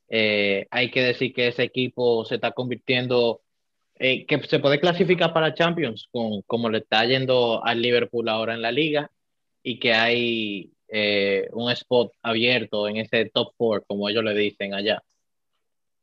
eh, 0.09 0.67
hay 0.71 0.89
que 0.91 1.03
decir 1.03 1.33
que 1.33 1.47
ese 1.47 1.63
equipo 1.63 2.25
se 2.25 2.35
está 2.35 2.51
convirtiendo, 2.51 3.41
eh, 3.95 4.25
que 4.25 4.41
se 4.43 4.59
puede 4.59 4.79
clasificar 4.79 5.33
para 5.33 5.53
Champions, 5.53 6.07
con, 6.11 6.41
como 6.43 6.69
le 6.69 6.79
está 6.79 7.05
yendo 7.05 7.63
al 7.63 7.81
Liverpool 7.81 8.27
ahora 8.29 8.53
en 8.53 8.61
la 8.61 8.71
liga, 8.71 9.11
y 9.61 9.79
que 9.79 9.93
hay 9.93 10.71
eh, 10.87 11.47
un 11.53 11.71
spot 11.71 12.13
abierto 12.23 12.87
en 12.87 12.97
ese 12.97 13.25
top 13.29 13.53
four, 13.57 13.85
como 13.85 14.09
ellos 14.09 14.23
le 14.23 14.33
dicen 14.33 14.73
allá. 14.73 15.03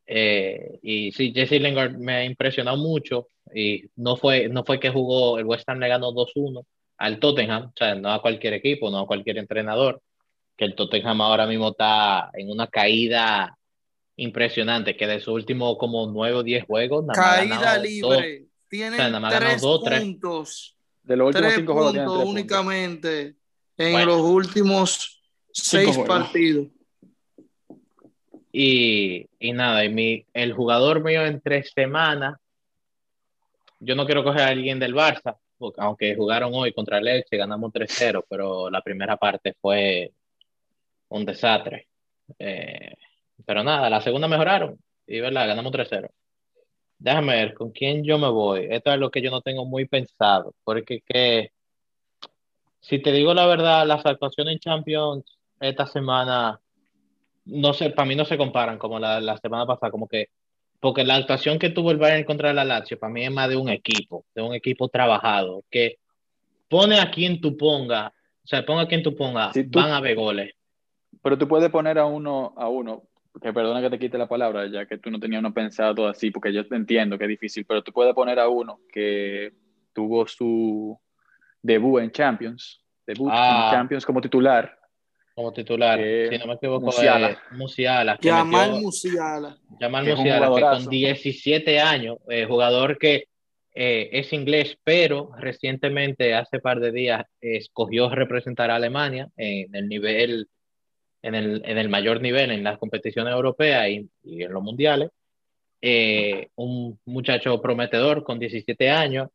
Eh, 0.07 0.79
y 0.83 1.13
sí, 1.13 1.33
Jesse 1.35 1.61
Lingard 1.61 1.97
me 1.99 2.15
ha 2.15 2.25
impresionado 2.25 2.77
mucho 2.77 3.29
y 3.55 3.85
no 3.97 4.17
fue, 4.17 4.49
no 4.49 4.65
fue 4.65 4.79
que 4.79 4.91
jugó, 4.91 5.39
el 5.39 5.45
West 5.47 5.69
Ham 5.69 5.79
le 5.81 5.89
ganó 5.89 6.13
2-1 6.13 6.65
al 6.99 7.19
Tottenham, 7.19 7.65
o 7.67 7.73
sea, 7.77 7.95
no 7.95 8.11
a 8.13 8.23
cualquier 8.23 8.55
equipo, 8.55 8.91
no 8.91 9.01
a 9.01 9.07
cualquier 9.07 9.39
entrenador, 9.39 10.01
que 10.57 10.65
el 10.65 10.75
Tottenham 10.75 11.21
ahora 11.21 11.47
mismo 11.47 11.71
está 11.71 12.31
en 12.35 12.51
una 12.51 12.67
caída 12.69 13.57
impresionante, 14.17 14.97
que 14.97 15.07
de 15.07 15.21
sus 15.21 15.35
últimos 15.35 15.77
como 15.79 16.07
9 16.07 16.37
o 16.39 16.43
10 16.43 16.65
juegos, 16.65 17.05
nada 17.05 17.21
más 17.21 17.29
ha 17.33 17.37
Caída 17.37 17.79
libre. 17.79 18.41
dos. 18.41 18.49
Tienen 18.69 19.15
O 19.15 19.21
sea, 19.31 19.39
tres 19.39 19.61
dos, 19.63 19.85
tres. 19.85 20.01
puntos. 20.01 20.77
De 21.03 21.17
los 21.17 21.27
últimos 21.29 21.47
Tres 21.49 21.59
cinco 21.61 21.73
juegos 21.75 21.93
puntos 21.93 22.05
tres 22.07 22.17
puntos. 22.25 22.33
únicamente 22.33 23.35
en 23.79 23.93
Bueno. 23.93 24.07
los 24.07 24.21
últimos 24.23 25.23
seis 25.53 25.87
juegos. 25.89 26.09
partidos. 26.09 26.67
Y, 28.59 29.29
y 29.39 29.53
nada, 29.53 29.85
y 29.85 29.91
mi, 29.91 30.25
el 30.33 30.55
jugador 30.55 31.05
mío 31.05 31.27
en 31.27 31.43
tres 31.43 31.73
semanas, 31.75 32.39
yo 33.81 33.95
no 33.95 34.07
quiero 34.07 34.25
coger 34.25 34.41
a 34.41 34.47
alguien 34.47 34.79
del 34.79 34.95
Barça, 34.95 35.37
aunque 35.77 36.17
jugaron 36.17 36.53
hoy 36.55 36.73
contra 36.73 36.97
el 36.97 37.07
Elche, 37.07 37.37
ganamos 37.37 37.71
3-0, 37.71 38.25
pero 38.27 38.71
la 38.71 38.81
primera 38.81 39.19
parte 39.19 39.55
fue 39.61 40.11
un 41.11 41.27
desastre. 41.27 41.89
Eh, 42.39 42.95
pero 43.45 43.63
nada, 43.63 43.91
la 43.91 44.01
segunda 44.01 44.27
mejoraron 44.27 44.79
y 45.07 45.21
verdad, 45.21 45.49
ganamos 45.49 45.71
3-0. 45.71 46.09
Déjame 46.99 47.35
ver 47.35 47.53
con 47.53 47.73
quién 47.73 48.05
yo 48.05 48.17
me 48.17 48.31
voy. 48.31 48.69
Esto 48.71 48.91
es 48.91 48.99
lo 48.99 49.11
que 49.11 49.21
yo 49.21 49.31
no 49.31 49.43
tengo 49.43 49.67
muy 49.67 49.85
pensado, 49.85 50.55
porque 50.65 51.03
que, 51.03 51.51
si 52.81 53.01
te 53.03 53.13
digo 53.13 53.35
la 53.35 53.45
verdad, 53.45 53.87
las 53.87 54.07
actuaciones 54.07 54.55
en 54.55 54.61
Champions 54.61 55.25
esta 55.61 55.87
semana, 55.87 56.59
no 57.47 57.73
sé, 57.73 57.91
para 57.91 58.07
mí 58.07 58.15
no 58.15 58.25
se 58.25 58.37
comparan 58.37 58.79
como 58.79 58.99
la, 58.99 59.21
la 59.21 59.37
semana 59.39 59.67
pasada, 59.67 59.91
como 59.91 60.09
que, 60.09 60.29
porque 60.81 61.05
la 61.05 61.17
actuación 61.17 61.59
que 61.59 61.71
tuvo 61.71 61.91
el 61.91 61.97
Bayern 61.97 62.25
contra 62.25 62.53
la 62.53 62.65
Lazio, 62.65 62.99
para 62.99 63.13
mí 63.13 63.25
es 63.25 63.31
más 63.31 63.49
de 63.49 63.57
un 63.57 63.69
equipo, 63.69 64.27
de 64.35 64.43
un 64.43 64.55
equipo 64.55 64.89
trabajado, 64.89 65.65
que 65.71 65.99
pone 66.69 67.01
a 67.01 67.11
quien 67.11 67.41
tú 67.41 67.57
ponga, 67.57 68.09
o 68.45 68.47
sea, 68.47 68.65
ponga 68.67 68.83
a 68.83 68.89
quien 68.89 69.03
tú 69.03 69.15
ponga, 69.17 69.53
van 69.69 69.91
a 69.91 70.01
ver 70.01 70.17
goles. 70.17 70.53
Pero 71.23 71.39
tú 71.39 71.49
puedes 71.49 71.71
poner 71.71 71.99
a 71.99 72.05
uno, 72.07 72.53
a 72.57 72.69
uno, 72.69 73.05
que 73.41 73.53
perdona 73.53 73.81
que 73.81 73.91
te 73.91 73.99
quite 73.99 74.19
la 74.19 74.29
palabra, 74.29 74.67
ya 74.67 74.87
que 74.87 74.99
tú 74.99 75.11
no 75.11 75.19
tenías 75.19 75.41
uno 75.41 75.53
pensado 75.53 76.09
así, 76.09 76.31
porque 76.31 76.53
yo 76.53 76.67
te 76.67 76.77
entiendo 76.77 77.17
que 77.17 77.25
es 77.25 77.31
difícil, 77.31 77.65
pero 77.67 77.83
tú 77.83 77.93
puedes 77.93 78.15
poner 78.15 78.39
a 78.39 78.49
uno 78.49 78.81
que 78.93 79.53
tuvo 79.93 80.27
su 80.27 80.99
debut 81.63 82.01
en 82.01 82.11
Champions, 82.11 82.83
debut 83.07 83.29
en 83.29 83.35
Ah. 83.37 83.71
Champions 83.73 84.05
como 84.05 84.21
titular. 84.21 84.79
Como 85.37 85.53
titular, 85.53 86.01
Eh, 86.03 86.31
si 86.33 86.39
no 86.39 86.47
me 86.47 86.55
equivoco, 86.55 86.87
Musiala. 86.87 87.31
eh, 87.33 87.37
Musiala. 87.51 88.17
que 88.17 88.29
Yamal 88.29 88.71
metió- 88.71 88.81
Musiala. 88.87 89.59
Yamal 89.79 90.05
que 90.07 90.15
Musiala, 90.15 90.47
que 90.55 90.61
con 90.63 90.89
17 90.89 91.79
años, 91.79 92.17
eh, 92.31 92.47
jugador 92.47 92.97
que 92.97 93.29
eh, 93.79 94.09
es 94.19 94.33
inglés, 94.33 94.79
pero 94.83 95.33
recientemente, 95.39 96.33
hace 96.35 96.59
par 96.61 96.81
de 96.81 96.91
días, 96.91 97.27
eh, 97.43 97.59
escogió 97.59 98.09
representar 98.09 98.71
a 98.71 98.77
Alemania 98.77 99.29
en 99.37 99.75
el 99.77 99.87
nivel, 99.91 100.49
en 101.21 101.35
el, 101.35 101.61
en 101.67 101.77
el 101.77 101.91
mayor 101.91 102.23
nivel 102.23 102.51
en 102.53 102.65
las 102.65 102.79
competiciones 102.79 103.35
europeas 103.35 103.91
y, 103.91 104.09
y 104.25 104.43
en 104.43 104.55
los 104.55 104.63
mundiales. 104.63 105.11
Eh, 105.83 106.49
un 106.55 106.99
muchacho 107.05 107.61
prometedor 107.61 108.25
con 108.25 108.39
17 108.39 108.89
años, 108.89 109.29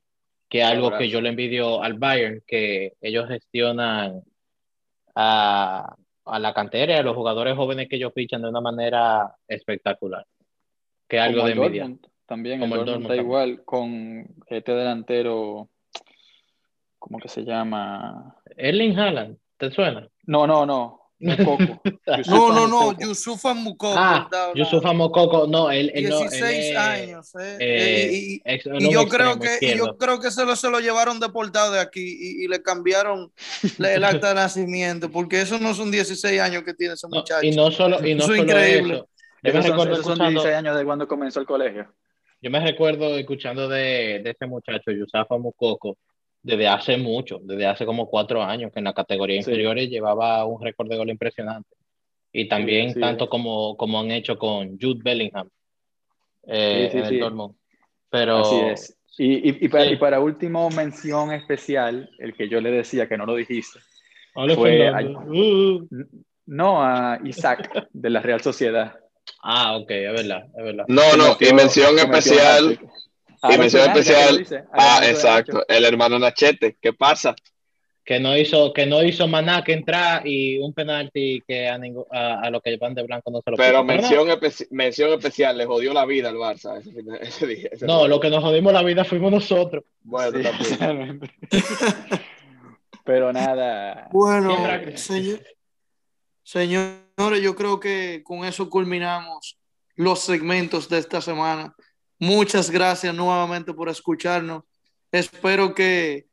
que 0.49 0.61
es 0.61 0.65
algo 0.65 0.97
que 0.97 1.07
yo 1.09 1.21
le 1.21 1.29
envidio 1.29 1.83
al 1.83 1.93
Bayern, 1.93 2.41
que 2.47 2.93
ellos 2.99 3.27
gestionan 3.27 4.23
a, 5.15 5.95
a 6.25 6.39
la 6.39 6.53
cantera 6.53 6.93
y 6.93 6.97
a 6.97 7.03
los 7.03 7.15
jugadores 7.15 7.55
jóvenes 7.55 7.87
que 7.89 7.97
ellos 7.97 8.13
fichan 8.13 8.41
de 8.41 8.49
una 8.49 8.61
manera 8.61 9.35
espectacular. 9.47 10.25
Que 11.07 11.17
es 11.17 11.23
algo 11.23 11.45
de 11.45 11.51
envidia. 11.53 11.83
Dortmund 11.83 12.07
también, 12.25 12.61
Como 12.61 12.75
el 12.75 12.81
el 12.81 12.85
Dortmund 12.85 13.07
Dortmund 13.07 13.19
está 13.19 13.23
igual 13.27 13.65
con 13.65 14.25
este 14.47 14.71
delantero, 14.71 15.67
¿cómo 16.97 17.19
que 17.19 17.27
se 17.27 17.43
llama? 17.43 18.37
Erling 18.55 18.97
Haaland, 18.97 19.37
¿te 19.57 19.69
suena? 19.69 20.07
No, 20.27 20.47
no, 20.47 20.65
no, 20.65 21.00
Mukoko. 21.21 21.81
Yusufa 22.17 22.31
No, 22.31 22.49
no, 22.51 22.67
no. 22.67 22.99
Yusufa 22.99 23.53
Mukoko. 23.53 23.95
Ah, 23.97 24.27
Yusufa 24.55 24.93
no, 24.93 25.71
él, 25.71 25.91
él 25.93 26.09
no, 26.09 26.21
él 26.23 26.29
16 26.29 26.71
es, 26.71 26.77
años. 26.77 27.35
eh, 27.35 27.57
eh, 27.59 28.09
eh, 28.09 28.09
y- 28.11 28.41
ex- 28.43 28.65
y, 28.65 28.91
yo 28.91 29.07
creo 29.07 29.39
que 29.39 29.57
y 29.61 29.77
yo 29.77 29.97
creo 29.97 30.19
que 30.19 30.31
se 30.31 30.45
lo, 30.45 30.55
se 30.55 30.69
lo 30.69 30.79
llevaron 30.79 31.19
deportado 31.19 31.73
de 31.73 31.79
aquí 31.79 32.01
y, 32.01 32.43
y 32.43 32.47
le 32.47 32.61
cambiaron 32.61 33.31
el 33.79 34.03
acta 34.03 34.29
de 34.29 34.35
nacimiento, 34.41 35.11
porque 35.11 35.41
eso 35.41 35.59
no 35.59 35.73
son 35.73 35.91
16 35.91 36.39
años 36.41 36.63
que 36.63 36.73
tiene 36.73 36.95
ese 36.95 37.07
No, 37.07 37.17
muchacho. 37.17 37.45
y 37.45 37.51
no 37.51 37.71
solo, 37.71 38.05
y 38.05 38.15
no 38.15 38.23
Eso 38.23 38.33
es 38.33 38.39
solo 38.39 38.51
increíble. 38.51 38.93
eso. 38.95 39.09
Yo 39.43 39.53
me, 39.53 39.59
Esos 39.59 39.65
son, 39.65 39.71
recuerdo 39.71 39.95
son 39.95 40.01
escuchando, 40.13 40.29
16 40.41 40.55
años 40.55 40.77
de 40.77 40.85
cuando 40.85 41.07
comenzó 41.07 41.39
el 41.39 41.45
colegio. 41.45 41.93
yo 42.41 42.51
me 42.51 42.59
recuerdo 42.59 43.17
escuchando 43.17 43.67
de, 43.69 44.21
de 44.23 44.29
ese 44.31 44.45
muchacho, 44.47 44.91
Yusufa 44.91 45.37
Mokoko, 45.37 45.97
desde 46.43 46.67
hace 46.67 46.97
mucho, 46.97 47.39
desde 47.43 47.65
hace 47.67 47.85
como 47.85 48.09
cuatro 48.09 48.41
años, 48.43 48.71
que 48.71 48.79
en 48.79 48.85
la 48.85 48.93
categoría 48.93 49.41
Sí. 49.41 49.49
inferiores 49.51 49.89
llevaba 49.89 50.45
un 50.45 50.61
récord 50.61 50.89
de 50.89 50.97
gol 50.97 51.09
impresionante. 51.09 51.69
Y 52.33 52.47
también 52.47 52.93
sí, 52.93 52.99
tanto 52.99 53.25
es. 53.25 53.29
como, 53.29 53.75
como 53.77 53.99
han 53.99 54.09
hecho 54.11 54.37
con 54.37 54.79
Jude 54.79 55.01
Bellingham 55.03 55.49
eh, 56.47 56.85
Sí, 56.85 56.91
sí, 56.91 56.97
en 56.97 57.03
el 57.03 57.09
sí. 57.09 57.17
Dortmund. 57.19 57.55
Pero 58.09 58.37
Así 58.39 58.55
es. 58.61 58.97
Y, 59.17 59.49
y, 59.49 59.57
y, 59.65 59.67
para, 59.67 59.85
Sí. 59.85 59.93
y 59.93 59.95
para 59.97 60.19
último 60.21 60.69
mención 60.69 61.33
especial, 61.33 62.09
el 62.17 62.33
que 62.33 62.47
yo 62.49 62.61
le 62.61 62.71
decía 62.71 63.07
que 63.07 63.17
no 63.17 63.25
lo 63.25 63.35
dijiste, 63.35 63.79
Ole, 64.33 64.55
fue 64.55 64.87
n- 64.87 66.05
no 66.45 66.81
a 66.83 67.19
Isaac 67.25 67.87
de 67.91 68.09
la 68.09 68.21
Real 68.21 68.41
Sociedad. 68.41 68.95
Ah, 69.43 69.75
ok, 69.77 69.91
es 69.91 70.13
verdad, 70.13 70.45
es 70.57 70.63
verdad. 70.63 70.85
No, 70.87 71.15
no, 71.17 71.37
y 71.39 71.53
mención 71.53 71.99
especial. 71.99 72.79
Aaron 73.41 73.59
mención 73.59 73.83
Fernández, 73.83 74.07
que 74.07 74.13
especial- 74.13 74.63
lo 74.63 74.69
Ah, 74.73 75.01
exacto. 75.05 75.65
El 75.67 75.85
hermano 75.85 76.19
Nachete. 76.19 76.77
¿Qué 76.81 76.93
pasa? 76.93 77.35
Que 78.03 78.19
no 78.19 78.35
hizo, 78.35 78.73
que 78.73 78.85
no 78.87 79.03
hizo 79.03 79.27
Maná 79.27 79.63
que 79.63 79.73
entrar 79.73 80.25
y 80.27 80.57
un 80.57 80.73
penalti 80.73 81.41
que 81.47 81.69
a, 81.69 81.77
ningú- 81.77 82.07
a, 82.11 82.41
a 82.41 82.49
los 82.49 82.61
que 82.61 82.75
van 82.77 82.95
de 82.95 83.03
blanco 83.03 83.29
no 83.31 83.41
se 83.43 83.51
lo 83.51 83.57
Pero 83.57 83.83
mención, 83.83 84.27
espe- 84.29 84.67
mención 84.71 85.11
especial, 85.13 85.55
le 85.57 85.65
jodió 85.65 85.93
la 85.93 86.05
vida 86.05 86.29
al 86.29 86.35
Barça 86.35 86.79
ese, 86.79 86.91
ese 87.21 87.47
día. 87.47 87.69
ese 87.71 87.85
no, 87.85 88.07
lo 88.07 88.19
que 88.19 88.29
nos 88.31 88.43
jodimos 88.43 88.73
la 88.73 88.81
vida 88.83 89.05
fuimos 89.05 89.31
nosotros. 89.31 89.83
Bueno, 90.01 90.39
Sí, 90.63 90.75
también. 90.77 91.21
Pero 93.03 93.31
nada. 93.33 94.09
Bueno, 94.11 94.55
señor- 94.95 95.41
señores, 96.43 97.41
yo 97.41 97.55
creo 97.55 97.79
que 97.79 98.21
con 98.23 98.45
eso 98.45 98.69
culminamos 98.69 99.57
los 99.95 100.19
segmentos 100.21 100.89
de 100.89 100.97
esta 100.99 101.21
semana. 101.21 101.73
Muchas 102.21 102.69
gracias 102.69 103.15
nuevamente 103.15 103.73
por 103.73 103.89
escucharnos. 103.89 104.63
Espero 105.11 105.73
que 105.73 106.27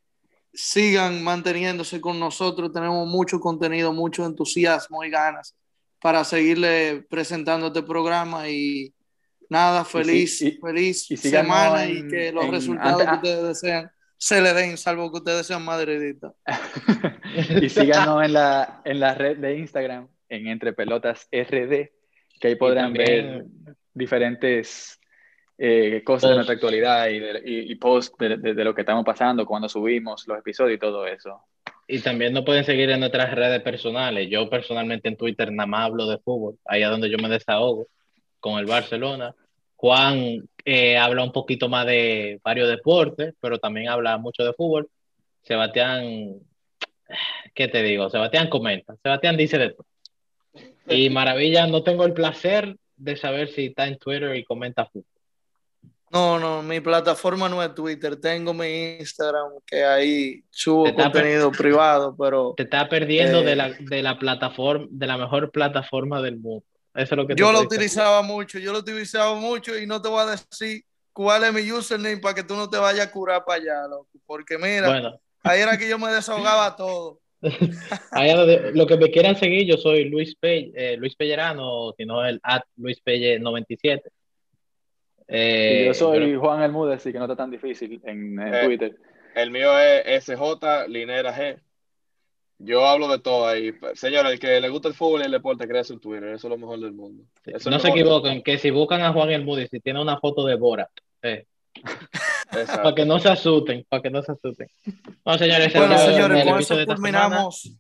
sigan 0.52 1.24
manteniéndose 1.24 1.98
con 1.98 2.20
nosotros. 2.20 2.70
Tenemos 2.72 3.08
mucho 3.08 3.40
contenido, 3.40 3.90
mucho 3.94 4.26
entusiasmo 4.26 5.02
y 5.02 5.08
ganas 5.10 5.56
para 5.98 6.24
seguirle 6.24 7.06
presentando 7.08 7.68
este 7.68 7.82
programa 7.82 8.50
y 8.50 8.92
nada, 9.48 9.82
feliz, 9.82 10.42
y- 10.42 10.52
feliz 10.60 11.10
y 11.10 11.16
semana 11.16 11.84
en- 11.86 12.06
y 12.06 12.08
que 12.10 12.32
los 12.32 12.44
en- 12.44 12.52
resultados 12.52 13.00
ante- 13.00 13.10
que 13.10 13.16
ustedes 13.16 13.44
desean 13.62 13.90
se 14.18 14.42
le 14.42 14.52
den, 14.52 14.76
salvo 14.76 15.10
que 15.10 15.18
ustedes 15.18 15.46
sean 15.46 15.64
madriditas. 15.64 16.32
y 17.62 17.68
síganos 17.70 18.22
en 18.24 18.34
la, 18.34 18.82
en 18.84 19.00
la 19.00 19.14
red 19.14 19.38
de 19.38 19.56
Instagram, 19.56 20.06
en 20.28 20.48
Entre 20.48 20.74
Pelotas 20.74 21.28
RD, 21.32 21.90
que 22.40 22.48
ahí 22.48 22.56
podrán 22.56 22.92
ver 22.92 23.46
diferentes 23.94 24.97
eh, 25.58 26.02
cosas 26.04 26.30
de 26.30 26.36
nuestra 26.36 26.54
actualidad 26.54 27.08
y, 27.08 27.18
de, 27.18 27.42
y, 27.44 27.72
y 27.72 27.74
posts 27.74 28.16
de, 28.18 28.36
de- 28.36 28.54
de 28.54 28.64
lo 28.64 28.74
que 28.74 28.82
estamos 28.82 29.04
pasando, 29.04 29.44
cuando 29.44 29.68
subimos 29.68 30.26
los 30.28 30.38
episodios 30.38 30.76
y 30.76 30.80
todo 30.80 31.06
eso. 31.06 31.42
Y 31.88 32.00
también 32.00 32.32
nos 32.32 32.44
pueden 32.44 32.64
seguir 32.64 32.90
en 32.90 33.00
nuestras 33.00 33.34
redes 33.34 33.60
personales. 33.62 34.28
Yo 34.30 34.48
personalmente 34.48 35.08
en 35.08 35.16
Twitter 35.16 35.50
nada 35.50 35.66
más 35.66 35.86
hablo 35.86 36.06
de 36.06 36.18
fútbol, 36.18 36.56
es 36.70 36.88
donde 36.90 37.10
yo 37.10 37.18
me 37.18 37.28
desahogo 37.28 37.88
con 38.40 38.58
el 38.58 38.66
Barcelona. 38.66 39.34
Juan 39.76 40.48
eh, 40.64 40.96
habla 40.98 41.24
un 41.24 41.32
poquito 41.32 41.68
más 41.68 41.86
de 41.86 42.40
varios 42.44 42.68
deportes, 42.68 43.34
pero 43.40 43.58
también 43.58 43.88
habla 43.88 44.16
mucho 44.18 44.44
de 44.44 44.52
fútbol. 44.52 44.88
Sebastián, 45.42 46.34
¿qué 47.54 47.68
te 47.68 47.82
digo? 47.82 48.10
Sebastián 48.10 48.48
comenta, 48.50 48.94
Sebastián 49.02 49.36
dice 49.36 49.58
de 49.58 49.70
todo. 49.70 49.86
Y 50.88 51.08
Maravilla, 51.10 51.66
no 51.66 51.82
tengo 51.82 52.04
el 52.04 52.12
placer 52.12 52.76
de 52.96 53.16
saber 53.16 53.48
si 53.48 53.66
está 53.66 53.86
en 53.86 53.98
Twitter 53.98 54.34
y 54.36 54.44
comenta 54.44 54.84
fútbol. 54.86 55.04
No, 56.10 56.38
no, 56.38 56.62
mi 56.62 56.80
plataforma 56.80 57.48
no 57.48 57.62
es 57.62 57.74
Twitter, 57.74 58.16
tengo 58.16 58.54
mi 58.54 58.96
Instagram 58.98 59.52
que 59.66 59.84
ahí 59.84 60.42
subo 60.50 60.92
contenido 60.94 61.50
privado, 61.52 62.16
pero 62.18 62.54
Te 62.56 62.62
está 62.62 62.88
perdiendo 62.88 63.40
Eh. 63.40 63.44
de, 63.44 63.56
la, 63.56 63.70
de 63.78 64.02
la 64.02 64.18
plataforma, 64.18 64.86
de 64.90 65.06
la 65.06 65.18
mejor 65.18 65.50
plataforma 65.50 66.22
del 66.22 66.38
mundo. 66.38 66.64
Eso 66.94 67.14
es 67.14 67.16
lo 67.18 67.26
que 67.26 67.34
yo 67.36 67.52
lo 67.52 67.60
utilizaba 67.60 68.22
mucho, 68.22 68.58
yo 68.58 68.72
lo 68.72 68.78
utilizaba 68.78 69.34
mucho 69.34 69.78
y 69.78 69.86
no 69.86 70.00
te 70.00 70.08
voy 70.08 70.20
a 70.22 70.26
decir 70.26 70.82
cuál 71.12 71.44
es 71.44 71.52
mi 71.52 71.70
username 71.70 72.18
para 72.18 72.34
que 72.34 72.42
tú 72.42 72.54
no 72.56 72.68
te 72.70 72.78
vayas 72.78 73.06
a 73.06 73.10
curar 73.12 73.44
para 73.44 73.60
allá, 73.60 73.88
loco, 73.88 74.08
porque 74.26 74.56
mira, 74.56 74.88
Bueno, 74.88 75.20
ahí 75.42 75.60
era 75.60 75.76
que 75.76 75.88
yo 75.88 75.98
me 75.98 76.10
desahogaba 76.10 76.74
todo. 76.74 77.20
lo 78.74 78.86
que 78.86 78.96
me 78.96 79.10
quieran 79.10 79.36
seguir, 79.38 79.66
yo 79.66 79.76
soy 79.76 80.04
Luis, 80.04 80.34
Pe, 80.34 80.72
eh, 80.74 80.96
Luis 80.96 81.14
Pellerano, 81.14 81.92
si 81.96 82.04
no 82.04 82.24
el 82.24 82.40
at 82.42 82.62
Luis 82.76 83.00
Pelle 83.00 83.38
97. 83.38 84.10
Eh, 85.28 85.84
yo 85.86 85.94
soy 85.94 86.18
pero- 86.18 86.40
Juan 86.40 86.62
Elmúdez, 86.62 86.96
así 86.96 87.12
que 87.12 87.18
no 87.18 87.24
está 87.26 87.36
tan 87.36 87.50
difícil 87.50 88.00
en, 88.04 88.40
en 88.40 88.54
Eh, 88.54 88.64
Twitter. 88.64 88.96
El 89.34 89.50
mío 89.50 89.78
es 89.78 90.24
SJ 90.24 90.88
Linera 90.88 91.36
G. 91.36 91.60
Yo 92.60 92.84
hablo 92.88 93.06
de 93.08 93.20
todo 93.20 93.46
ahí. 93.46 93.72
Señora, 93.94 94.30
el 94.32 94.40
que 94.40 94.60
le 94.60 94.68
gusta 94.68 94.88
el 94.88 94.94
fútbol 94.94 95.20
y 95.20 95.24
el 95.26 95.30
deporte, 95.30 95.68
crea 95.68 95.84
su 95.84 96.00
Twitter. 96.00 96.30
Eso 96.30 96.48
es 96.48 96.50
lo 96.50 96.58
mejor 96.58 96.80
del 96.80 96.92
mundo. 96.92 97.22
Eso 97.44 97.56
es 97.56 97.66
no 97.66 97.78
se 97.78 97.86
mejor. 97.88 97.98
equivoquen, 98.00 98.42
que 98.42 98.58
si 98.58 98.70
buscan 98.70 99.02
a 99.02 99.12
Juan 99.12 99.30
el 99.30 99.44
Moody, 99.44 99.68
si 99.68 99.78
tiene 99.78 100.00
una 100.00 100.18
foto 100.18 100.44
de 100.44 100.56
Bora, 100.56 100.88
eh, 101.22 101.46
para 102.50 102.94
que 102.94 103.04
no 103.04 103.20
se 103.20 103.28
asusten, 103.28 103.84
para 103.88 104.02
que 104.02 104.10
no 104.10 104.22
se 104.22 104.32
asusten. 104.32 104.66
Bueno, 105.24 105.38
señores, 105.38 105.72
Bueno, 105.72 105.98
señores, 105.98 106.44
con 106.44 106.58
eso 106.58 106.86
culminamos, 106.86 107.72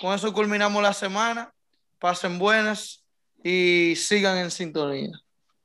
con 0.00 0.14
eso 0.14 0.32
culminamos 0.34 0.82
la 0.82 0.92
semana. 0.92 1.52
Pasen 1.98 2.38
buenas 2.38 3.02
y 3.42 3.94
sigan 3.96 4.36
en 4.36 4.50
sintonía. 4.50 5.12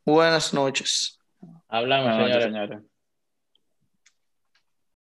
Buenas 0.05 0.53
noches. 0.53 1.19
Hablamos, 1.67 2.13
Buenas 2.15 2.19
noches, 2.29 2.43
señores. 2.43 2.69
señores. 2.69 2.90